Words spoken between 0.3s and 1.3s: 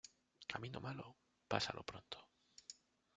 Camino malo,